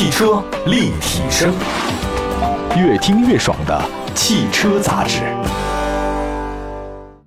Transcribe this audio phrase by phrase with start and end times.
[0.00, 1.54] 汽车立体声，
[2.74, 5.20] 越听越爽的汽车杂志。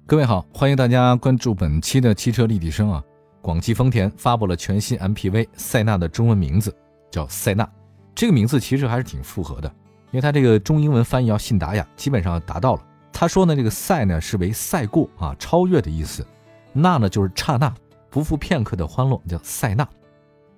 [0.07, 3.04] 各位好，欢迎大家关注本期的汽车立体声啊。
[3.44, 6.75] 广汽丰田发布了全新 MPV 塞纳的中文名字
[7.12, 7.70] 叫塞纳，
[8.16, 9.71] 这个名字其实还是挺复合的，
[10.10, 12.82] 因为它这个中英文翻译要信达雅，基本上达到了。
[13.12, 16.26] 他说呢，这个赛呢是为赛过啊，超越的意思，
[16.71, 17.71] 那呢就是刹那
[18.10, 19.88] 不负片刻的欢乐，叫塞纳。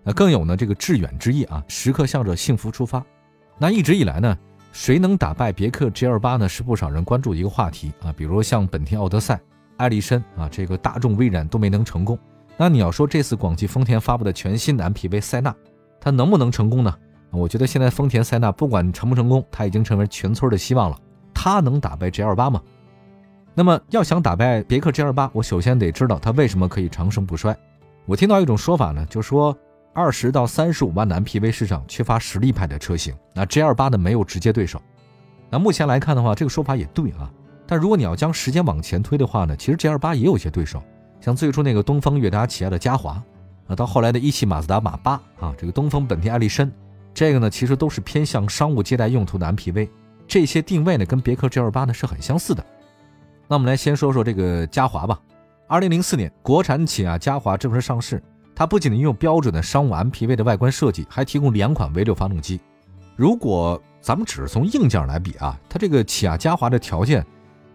[0.05, 3.03] 那更有呢这个致远之意啊，时刻向着幸福出发。
[3.57, 4.37] 那一直以来呢，
[4.71, 6.47] 谁能打败别克 GL8 呢？
[6.47, 8.13] 是不少人关注的一个话题啊。
[8.15, 9.39] 比如像本田奥德赛、
[9.77, 12.17] 艾力绅啊，这个大众威然都没能成功。
[12.55, 15.53] 那你要说这次广汽丰田发布的全新的 MPV 塞纳，
[15.99, 16.95] 它能不能成功呢？
[17.31, 20.97] 我觉得现在丰田塞纳不管成不成功，它已经成为全村的希望了。
[21.33, 22.61] 它能打败 GL8 吗？
[23.53, 27.57] 那么要想打败别克 GL8，我首先得知道它为什么可以长盛不衰。
[28.05, 29.57] 我听到一种说法呢，就说
[29.95, 34.81] 二十到三十五万的 MPV 市场缺乏实力派的车型，那 GL8 呢没有直接对手。
[35.49, 37.31] 那目前来看的话，这个说法也对啊。
[37.65, 40.83] 但如果你要将时间往前推的话呢，其实 GL8 也有一些对手。
[41.21, 43.23] 像最初那个东风悦达起亚的嘉华，
[43.67, 46.69] 啊，到后来的一汽马自达马八啊，这个东风本田艾力绅，
[47.13, 49.89] 这个呢其实都是偏向商务接待用途的 MPV，
[50.27, 52.61] 这些定位呢跟别克 GL8 呢是很相似的。
[53.47, 55.17] 那我们来先说说这个嘉华吧。
[55.67, 58.21] 二零零四年，国产起亚嘉华正式上市，
[58.55, 62.59] 它不仅拥有标准的商务 MPV 的外观设计，还提供两款 V6 发动机。
[63.17, 67.25] 如果咱们只是从硬件来比啊，它这个起亚嘉华的条件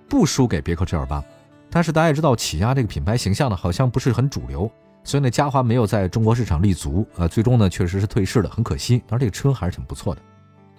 [0.09, 1.23] 不输给别克 GL8。
[1.71, 4.71] 但是大家也知道，起亚这个品牌形象呢，好像不是很主流，
[5.05, 8.99] 所以呢，嘉华没有在中国市场立足，呃，最终呢，确实是退市了，很可惜。
[9.07, 10.21] 当然，这个车还是挺不错的。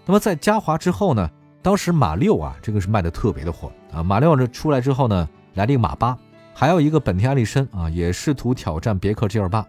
[0.05, 1.29] 那么在嘉华之后呢，
[1.61, 4.03] 当时马六啊，这个是卖的特别的火啊。
[4.03, 6.17] 马六这出来之后呢，来了一个马八，
[6.53, 9.63] 还有一个本田艾力绅啊，也试图挑战别克 GL8。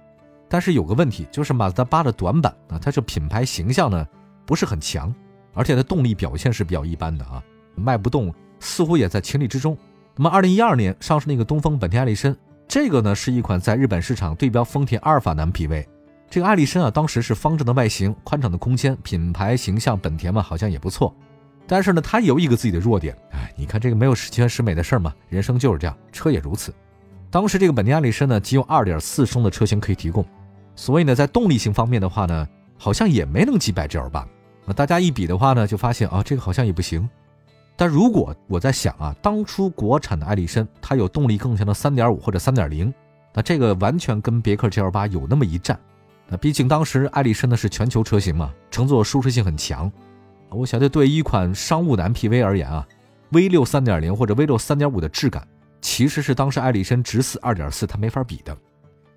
[0.53, 4.07] 但是有个问题，就是马自达八的短板啊，它这品牌形象呢
[4.45, 5.11] 不是很强，
[5.55, 7.43] 而且它动力表现是比较一般的啊，
[7.75, 9.75] 卖不动，似乎也在情理之中。
[10.15, 12.37] 那么，二零一二年上市那个东风本田艾力绅，
[12.69, 15.87] 这个呢是一款在日本市场对标丰田阿尔法的 MPV。
[16.29, 21.15] 这个艾力绅啊，当时是方正的外形、宽敞的空间，品牌形象本田嘛好像也不错。
[21.67, 23.17] 但是呢，它有一个自己的弱点。
[23.31, 26.75] 哎，你看这个没有十全十美的事儿嘛，人生就是这样，车也如此。
[27.31, 30.23] 当时这个本田艾力绅呢，仅有二点四升的车型可以提供，
[30.75, 34.25] 所以呢，在动力性方面的话呢，好像也没能击败 GL8。
[34.65, 37.09] 那大家一比的话呢，就发现啊，这个好像也不行。
[37.77, 42.93] 但如果我在想啊，当初国产的艾力绅它有动力更强的3.5或者3.0，
[43.35, 45.79] 那这个完全跟别克 GL8 有那么一战。
[46.29, 49.91] 那毕竟当时艾力绅呢是全球车型嘛，乘坐舒适性很强。
[50.51, 52.87] 我想这对一款商务的 MPV 而言啊
[53.33, 55.47] ，V6 3.0或者 V6 3.5的质感，
[55.81, 58.57] 其实是当时艾力绅直四2.4它没法比的。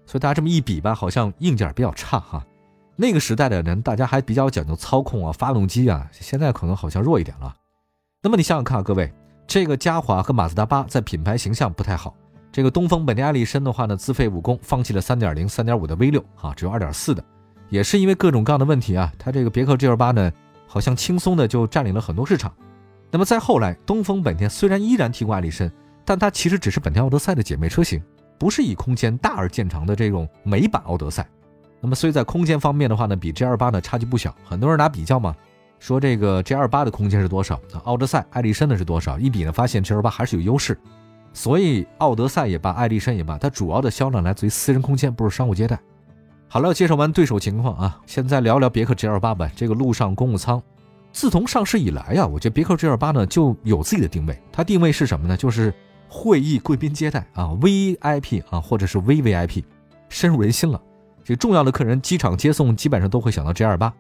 [0.06, 2.46] 所以大家这么一比吧，好像硬件比较差哈。
[2.96, 7.54] 那个时代的人大家还比较讲究操控啊，发动机啊，现在可能好像弱一点了。
[8.22, 9.12] 那么你想想看啊，各位，
[9.46, 12.16] 这个嘉华和马自达八在品牌形象不太好。
[12.52, 17.22] 这个东风本田艾力绅的话呢，自废武功，放弃了三点零、三点五的 V 六啊，只有二点四的，
[17.68, 19.12] 也是因为各种各样的问题啊。
[19.20, 20.32] 它这个别克 GL 八呢，
[20.66, 22.54] 好像轻松的就占领了很多市场。
[23.12, 25.70] 那么再后来，东风本田虽然依然提供艾力绅，
[26.06, 28.02] 但它其实只是本田奥德赛的姐妹车型，
[28.38, 31.28] 不是以空间大而见长的这种美版奥德赛。
[31.82, 34.36] 那么所以在空间方面的话呢，比 G 二八呢差距不小。
[34.44, 35.36] 很多人拿比较嘛。
[35.78, 37.60] 说这个 G 二八的空间是多少？
[37.84, 39.20] 奥德赛、艾力绅的是多少？
[39.20, 40.76] 一比呢，发现 G 二八还是有优势。
[41.34, 45.78] 所以奥德赛也罢，艾力绅也罢，它主要的销量来自于私人空间，不是商务接待。
[46.48, 49.52] 好了，介绍完对手情况啊，现在聊聊别克 G 二八吧。
[49.54, 50.64] 这个陆上公务舱，
[51.12, 54.42] 自从上市以来呀，我觉得别克 G 二八呢就有自己的定位。
[54.52, 55.36] 它定位是什么呢？
[55.36, 55.74] 就是
[56.08, 59.64] 会议贵宾接待啊，VIP 啊，或者是 VVIP，
[60.10, 60.82] 深入人心了。
[61.24, 63.94] 这重要的客人机场接送，基本上都会想到 G 二八。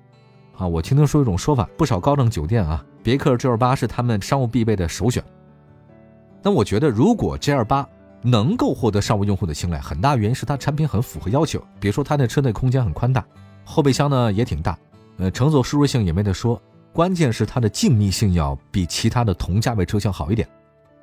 [0.57, 5.23] 啊，我听听说一种说法，不少高档酒店啊，别克 G28 是他们商务必备的首选。
[6.41, 7.85] 那我觉得，如果 G28
[8.21, 11.61] 能够获得商务用户的青睐，很大原因是它产品很符合要求。
[11.79, 13.25] 比如说，它那车内空间很宽大，
[13.65, 14.77] 后备箱呢也挺大，
[15.17, 16.61] 呃，乘坐舒适性也没得说。
[16.93, 20.47] 关键是它的静谧性要比其他的同价位车型好一点。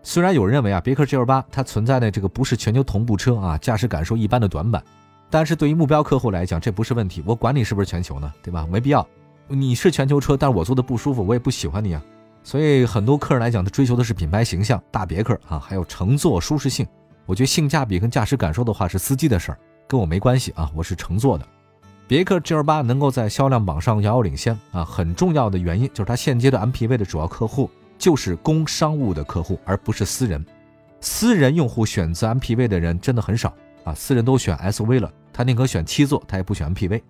[0.02, 4.82] 虽然有人认为啊，别克 G28 它存在的这个不是全球同步车啊，驾驶感受一般的短板，
[5.30, 7.22] 但是对于目标客户来讲，这不是问题。
[7.24, 8.66] 我管你是不是全球呢，对吧？
[8.70, 9.06] 没必要。
[9.48, 12.02] 你是全球车，但是我坐的不舒服，我也不喜欢你啊。
[12.42, 16.86] 所以很多客人来讲，他追求的是品牌形象、大别克啊，还有乘坐舒适性。
[17.24, 20.68] 我觉得性价比跟驾驶感受的话是司机的事儿，跟我没关系啊。
[20.74, 21.46] 我是乘坐的。
[22.08, 27.70] 别克 GL8 能够在销量榜上遥遥领先啊，很重要的原因就是它现阶段 MPV 的主要客户
[28.02, 30.44] 就是供商务的客户，而不是私人。
[31.00, 33.54] 私人用户选择 MPV 的人真的很少
[33.84, 37.00] 啊，私人都选 SUV 了，他宁可选七座，他也不选 MPV。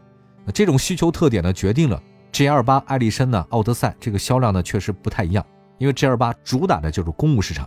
[0.44, 1.98] 那这种需求特点呢，决定了。
[2.30, 5.42] GL 八艾力绅呢，奥德赛这个销量呢确实不太一样，
[5.78, 7.66] 因为 GL 八主打的就是公务市场。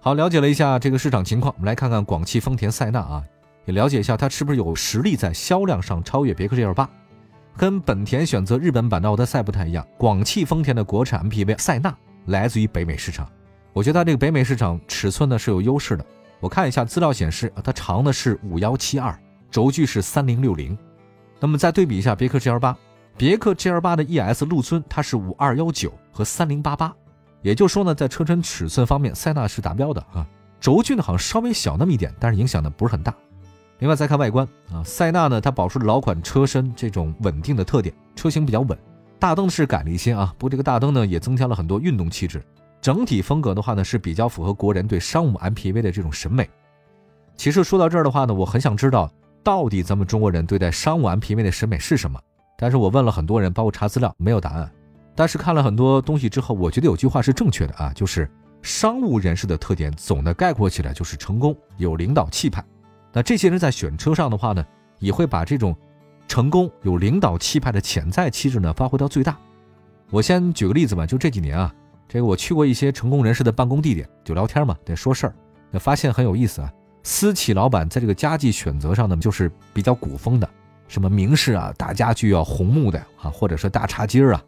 [0.00, 3.22] 好，了解了一下这个市场情况，我们来看看广汽丰田塞纳啊，
[3.66, 6.88] 也了解一下它是不是有实力在销量上超越别克 GL 八。
[7.54, 11.94] 跟本田选择日本版的奥德赛不太一样，广汽丰田的国产 MPV 塞纳
[12.26, 13.28] 来自于北美市场，
[13.72, 16.04] 我觉得它这个北美市场尺寸呢是有优势的。
[16.40, 19.18] 我看一下资料显示，它长的是五幺七二，
[19.50, 20.76] 轴距是三零六零。
[21.38, 22.76] 那么再对比一下别克 GL 八。
[23.16, 26.94] 别克 GL 八的 ES 陆尊，它是五二幺九和三零八八，
[27.42, 30.26] 也就是说呢，在车身尺寸方面，塞纳是达标的啊。
[30.58, 33.14] 轴距呢好像稍微小那么一点，但是影响呢不是很大。
[33.80, 38.78] 另外再看外观啊，塞纳呢它保持老款车身这种稳定的特点，车型比较稳。
[39.20, 42.42] 大灯是改了一些啊，不过这个大灯呢也增加了很多运动气质。
[42.80, 46.48] 整体风格的话呢是比较符合国人对商务 MPV 的这种审美。
[47.36, 49.12] 其实说到这儿的话呢，我很想知道
[49.44, 52.18] 到底咱们中国人对待商务 MPV 的审美是什么。
[52.56, 54.70] 但是我问了很多人，包括查资料，没有答案。
[55.14, 58.30] 但是看了很多东西之后，我觉得有句话是正确的啊，就是
[58.62, 62.64] 商务人士的特点，总的概括起来就是成功、有领导气派。
[63.12, 64.64] 那这些人在选车上的话呢，
[64.98, 65.76] 也会把这种
[66.30, 69.36] 成功、有领导气派的潜在气质呢发挥到最大。
[70.10, 71.74] 我先举个例子吧，就这几年啊，
[72.06, 75.34] 这个我去过一些成功人士的办公地点，就聊天嘛，得说事儿，
[75.72, 76.72] 那发现很有意思啊。
[77.02, 80.48] 私企老板在这个家具选择上呢，就是比较古风的。
[80.86, 84.42] 什么名士啊，大家具啊红木的啊，或者是大茶几儿啊，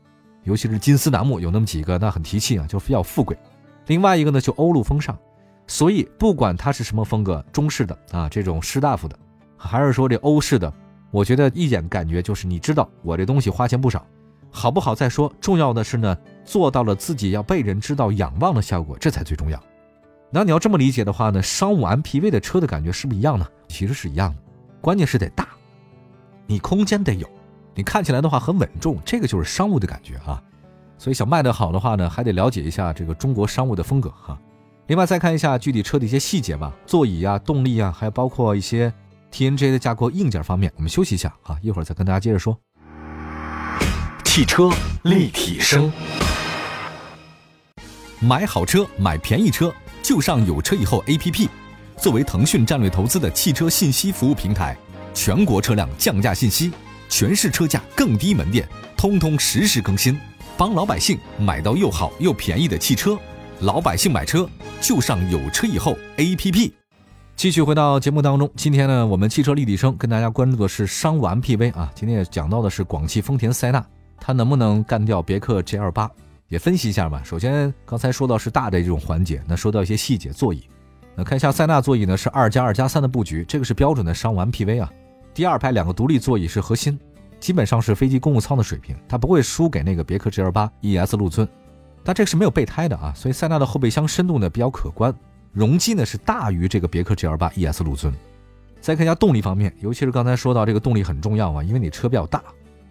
[0.45, 3.37] 尤其是金丝楠木，有那么几个，那很提气啊，就比较富贵。
[3.89, 5.19] 另外一个呢，就欧陆风尚。
[5.67, 9.19] 所以不管它是什么风格，中式的啊，这种士大夫的，
[9.57, 10.73] 还是说这欧式的，
[11.13, 14.05] 我觉得一眼感觉就是，你知道我这东西花钱不少，
[14.51, 19.63] 好不好再说，重要的是呢，做到了自己要被人知道、仰望的效果，这才最重要。
[20.31, 23.47] 那你要这么理解的话呢，商务 MPV 的车的感觉是不是一样呢？
[23.69, 24.41] 其实是一样的，
[24.81, 25.47] 关键是得大。
[26.47, 27.29] 你空间得有，
[27.75, 30.43] 你看起来的话很稳重，这个就是商务的感觉啊。
[30.97, 34.39] 所以想卖得好的话呢，还得了解一下这个中国商务的风格哈。
[34.87, 38.93] 另外再看一下具体车的一些细节吧，座椅啊、动力啊，还有包括一些
[39.33, 42.57] TNGA 的架构硬件方面，我们休息一下啊，一会儿再跟大家接着说。
[44.25, 44.71] 汽车
[45.03, 45.93] 立体声，
[48.21, 51.49] 买好车买便宜车就上有车以后 APP，
[51.99, 54.77] 作为腾讯战略投资的汽车信息服务平台。
[55.15, 56.73] 全国车辆降价信息，
[57.09, 60.19] 全市车价更低门店，通通实时更新，
[60.57, 63.19] 帮老百姓买到又好又便宜的汽车。
[63.61, 64.49] 老百姓买车
[64.81, 66.73] 就上有车以后 APP。
[67.43, 71.91] 继续回到节目当中，今天呢，我们汽车立体声跟大家关注的是商务 MPV 啊。
[71.93, 73.85] 今天也讲到的是广汽丰田塞纳，
[74.17, 76.09] 它能不能干掉别克 GL 八？
[76.47, 77.21] 也分析一下吧。
[77.25, 80.63] 首先，刚才说到是大的这种环节，那说到一些细节，座椅。
[81.17, 84.89] 那看一下塞纳座椅呢，是二加二加三的布局，这个是标准的商务 MPV 啊。
[85.35, 86.97] 第二排两个独立座椅是核心，
[87.41, 91.49] 基本上是飞机公务舱的水平，它不会输给那个别克 GL 八 ES 陆尊，
[92.05, 95.13] 但这个是没有备胎的啊，所以塞纳的后备箱深度呢比较可观，
[95.53, 98.13] 容积呢是大于这个别克 GL 八 ES 陆尊。
[98.81, 102.43] 再看一下动力方面，尤其是刚才说到这个动力很重要啊，因为你车比较大，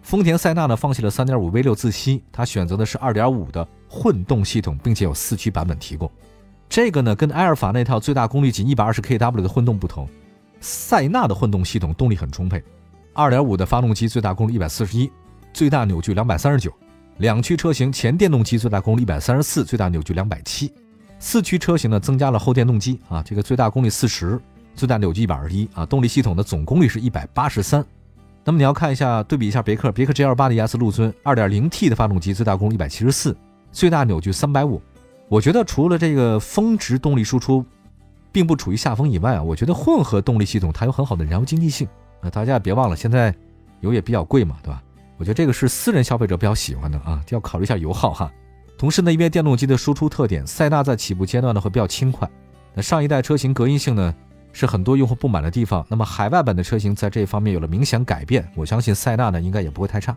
[0.02, 6.10] 丰田塞纳呢放弃了3.5 V6 自吸，它选择的是2.5的混动系统，并且有四驱版本提供。
[6.68, 10.08] 这个呢跟埃尔法那套最大功率仅 120kW 的混动不同。
[10.60, 12.62] 塞纳的混动系统动力很充沛
[13.14, 15.10] ，2.5的发动机最大功率141，
[15.52, 16.70] 最大扭矩239；
[17.18, 20.70] 两驱车型前电动机最大功率134，最大扭矩270
[21.22, 24.40] 四驱车型呢增加了后电动机啊，这个最大功率40，
[24.74, 27.84] 最大扭矩121啊，动力系统的总功率是183。
[28.44, 33.36] 那么你要看一下对比一下别克，别克 GL8 的 ES 陆尊 2.0T 的发动机最大功率174，
[33.70, 34.80] 最大扭矩350。
[35.28, 37.64] 我觉得除了这个峰值动力输出。
[38.34, 41.86] 并不处于下风以外啊，我觉得混合动力系统它有很好的燃油经济性。
[42.22, 43.34] 那大家也别忘了，现在
[43.80, 44.82] 油也比较贵嘛，对吧？
[45.18, 48.32] 我觉得这个是私人消费者比较喜欢的啊，就要考虑一下油耗哈。
[48.82, 52.28] 同时呢，因为电动机的输出特点，塞纳在起步阶段呢会比较轻快。
[52.74, 54.12] 那上一代车型隔音性呢
[54.52, 60.16] 是很多用户不满的地方，那么海外版的车型在这方面有了明显改变，我相信塞纳呢应该也不会太差。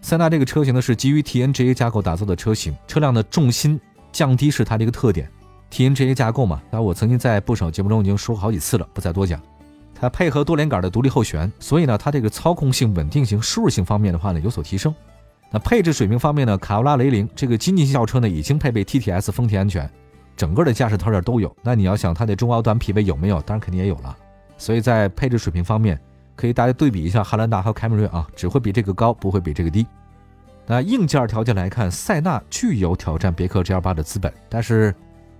[0.00, 3.80] 塞纳这个车型呢是基于 TNGA 架构打造的车型，车辆的重心
[4.12, 5.28] 降低是它的一个特点。
[5.72, 9.42] TNGA 架构嘛，那我曾经在不少节目中已经说过好几次了，不再多讲。
[9.92, 14.94] 它配合多连杆的独立后悬，所以呢，它这个操控性、稳定性、舒适性方面的话呢有所提升。
[15.52, 19.88] 那配置水平方面呢，卡罗拉、雷凌这个经济性轿车呢已经配备 TTS 丰田安全，
[20.36, 21.54] 整个的驾驶套件都有。
[21.62, 23.40] 那你要想它的中高端匹配有没有？
[23.42, 24.16] 当然肯定也有了。
[24.56, 26.00] 所以在配置水平方面，
[26.34, 29.86] 可以大家对比一下汉兰达和凯美瑞啊，只会比这个高，不会比这个低。
[30.66, 34.94] 那硬件条件来看，塞纳具有挑战别克 GL8 的资本，但是。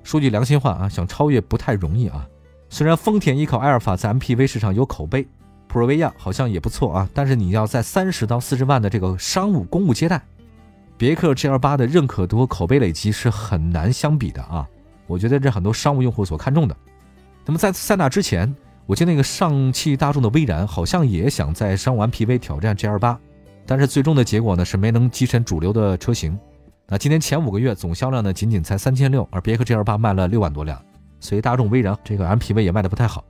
[0.05, 2.27] 说句良心话啊，想超越不太容易啊。
[2.69, 5.25] 虽然丰田依靠埃尔法在 MPV 市场有口碑，
[5.73, 10.21] 普锐维亚好像也不错啊，但是你要在三十到四十万的这个商务公务接待，
[10.99, 14.69] 别克 GL 八的认可度和口碑累积是很难相比的啊。
[15.07, 16.77] 我觉得这很多商务用户所看重的。
[17.47, 23.19] 那么在塞纳之前，我记得那个上汽大众的威然好像也想在商务 MPV 挑战 GL 八，
[23.65, 26.39] 但是最终的结果呢是没能跻身主流的车型。
[26.87, 30.79] 那今年前五个月总销量呢仅仅才三千六，而别克 GL 八卖了六万多辆，
[31.19, 33.25] 所以大众威然这个 MPV 也卖的不太好。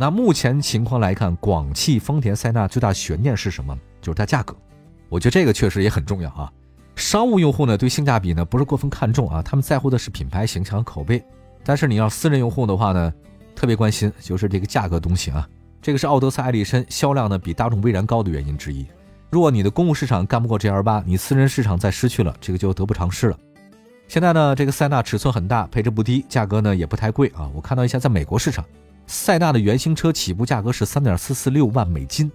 [0.00, 3.76] 那目前情况来看，广汽丰田塞纳最大悬念是什么？
[4.00, 4.54] 就是它价格。
[5.08, 6.52] 我觉得这个确实也很重要啊。
[6.94, 11.20] 商务用户呢对性价比呢不是过分看重啊，他们在乎的是品牌形象口碑。
[11.64, 13.12] 但是你要私人用户的话呢，
[13.56, 15.48] 特别关心就是这个价格东西啊。
[15.82, 18.86] 这个是奥德赛、艾力绅销量呢比大众威然高的原因之一。
[19.30, 23.36] 如果你的公务市场干不过 GL 八，你私人市场再失去了，这个就得不偿失了。
[24.06, 27.50] 现在呢，这个塞纳尺寸很大，配置不低，价格呢也不太贵啊。
[27.52, 28.64] 我看到一下，在美国市场。
[29.08, 32.30] 塞纳的原型车起步价格是三点四四六万美金，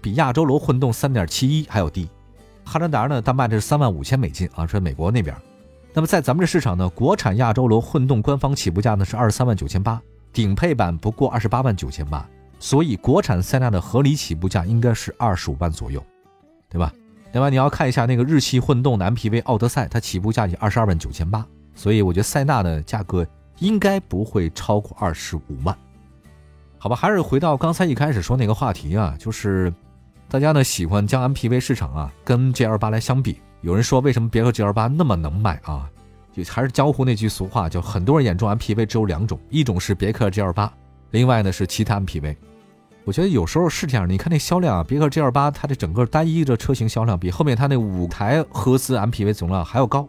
[0.00, 2.08] 比亚洲龙混动三点七一还要低。
[2.64, 5.34] 汉兰达呢，它卖的是三万五千美金啊，是美国那边。
[5.94, 10.02] 那么在咱们这市场呢，国产亚洲龙混动官方起步价呢是二十三万九千八，
[10.32, 12.28] 顶配版不过二十八万九千八，
[12.58, 16.04] 所以国产塞纳的合理起步价应该是二十五万左右，
[16.68, 16.92] 对吧？
[17.32, 23.24] 另外你要看一下那个日系混动的 MPV 奥德赛，它起步价也二十二万九千八，所以我觉得塞纳的价格
[23.60, 25.78] 应该不会超过二十五万。
[26.78, 29.72] 好吧，还是回到刚才一开始说那个话题啊，就是
[30.28, 33.40] 大家呢喜欢将 MPV 市场啊跟 GL 八来相比。
[33.62, 35.88] 有人说为什么别克 GL 八那么能卖啊？
[36.32, 40.72] 就还是江湖那句俗话，就很多人眼中 MPV 只有两种，一种是别克 GL 八，
[41.10, 42.36] 另外呢是其他 MPV。
[43.04, 50.06] 我觉得有时候是这样，你看那销量啊，别克 GL 八它的整个单一的车型销量比后面它那五台合资 MPV 总量还要高。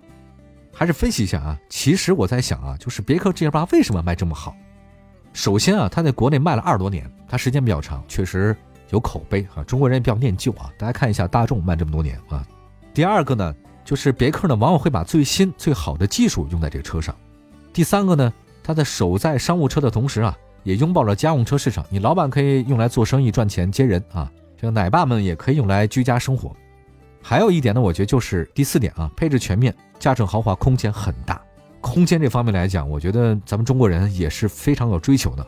[0.74, 4.56] 还是分析一下啊，其实我在想啊，就是别克 GL 八为什么卖这么好？
[5.34, 8.56] 首先啊，它在国内卖了二十多年，它时间比较长，确实
[8.90, 9.64] 有口碑啊。
[9.64, 10.72] 中国人也比较念旧啊。
[10.78, 12.46] 大家看一下大众卖这么多年啊。
[12.94, 13.56] 第二个呢，
[13.86, 17.16] 就是别克呢往往会把最新最好的技术用在这个车上。
[17.72, 21.86] 第三个呢，它在守在商务车的同时啊，也拥抱了家用车市场。
[21.90, 26.56] 你老板可以用来做生意赚钱接人啊，这个奶爸们也可以用来居家生活。
[27.22, 31.40] 还有一点呢，我觉得就是第四点啊，配置全面，驾乘豪华，空间很大。
[31.82, 35.46] 空间这方面来讲，我觉得咱们中国人也是非常有追求的。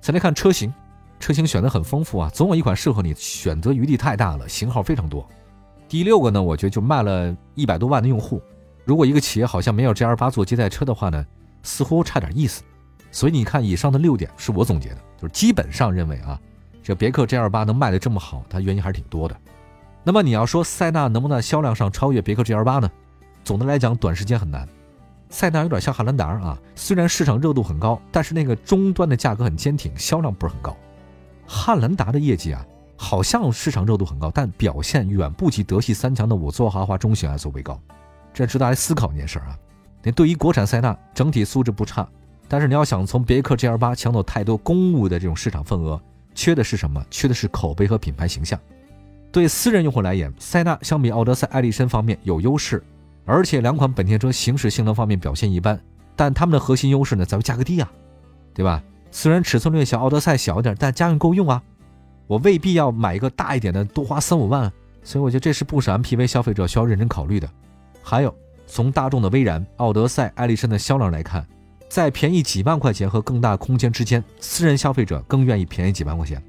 [0.00, 0.72] 再来看车型，
[1.18, 5.26] 车型选择很丰富啊，总有一款适合你，选择余地太大了，型号非常多。
[5.88, 8.40] 第六个呢，我觉得就卖了一百多万的用户，
[8.84, 11.24] 如果一个企业好像没有 GL 八做接待车的话呢，
[11.62, 12.62] 似乎差点意思。
[13.10, 16.38] 所以你看，以上的六点是我总结的，就是基本上认为啊，
[16.82, 19.36] 这别克 GL 八能卖的这么好，它原因还是挺多的。
[20.02, 22.90] 那么你要说塞纳能不能在销量上超越别克 GL 八呢？
[23.44, 24.68] 总的来讲，短时间很难。
[25.34, 30.76] 塞纳有点像汉兰达啊，虽然市场热度很高，但是那个终端的价格很坚挺，销量不是很高。
[31.44, 32.64] 汉兰达的业绩啊，
[32.96, 37.80] 好像市场热度很高，但表现远不及德系三强的五座豪华中型 SUV 高。
[38.32, 39.58] 这值得来思考一件事啊。
[40.04, 42.08] 那对于国产塞纳，整体素质不差，
[42.46, 46.00] 但是你要想从别克 GL 八抢走太多公务的这种市场份额，
[46.32, 47.04] 缺的是什么？
[47.10, 48.56] 缺的是口碑和品牌形象。
[49.32, 52.80] 对私人用户来言，塞纳相比奥德赛、艾力绅方面有优势。
[53.24, 55.80] 而且两款本田车行驶性能方面表现一般，
[56.14, 57.90] 但它们的核心优势呢在于价格低啊，
[58.52, 58.82] 对吧？
[59.10, 61.62] 虽然尺寸略小，奥德赛小一点，但家用够用啊。
[62.26, 64.72] 我未必要买一个大一点的，多花三五万。
[65.02, 67.48] 所以我觉得这是不少 MPV 消费者需要认真考虑的。
[68.02, 68.34] 还有，
[68.66, 71.46] 从大众的威然、奥德赛、艾力绅的销量来看，
[71.88, 76.42] 在便宜几万块钱和更大空间之间，私人消费者更愿意便宜几万块钱。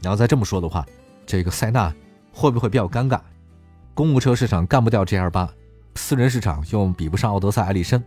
[0.00, 0.86] 你要再这么说的话，
[1.26, 1.94] 这个塞纳
[2.32, 3.20] 会不会比较尴尬？
[3.94, 5.48] 公务车市场干不掉 GL 八。
[5.98, 8.00] 私人市场又比不上奥德赛、艾力绅，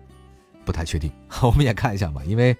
[0.64, 1.12] 不太确定。
[1.44, 2.56] 我们也看一下吧，因为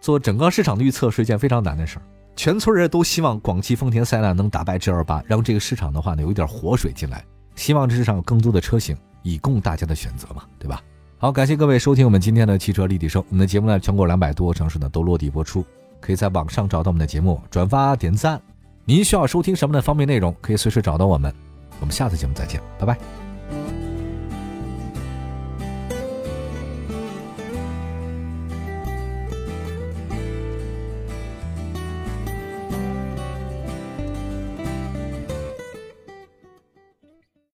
[0.00, 2.02] 做整个市场的预测是一件非常难的事儿。
[2.34, 7.24] 全村人都希望广汽丰田塞纳能打败 G 二八，让这个市场的话呢有一点活水进来。
[7.54, 10.82] 希望这市场有更多的车型，以供大家的选择嘛，对吧？
[11.18, 13.22] 好，感谢各位收听我们今天的汽车立体声。
[13.28, 15.64] 我们的节目呢，全国两百多个城市呢都落地播出，
[16.00, 18.40] 可以在网上找到我们的节目，转发点赞。
[18.84, 21.32] 您需要收听什么的方面内容，可以随时找到我们。
[21.78, 23.21] 我们下次节目再见，拜拜。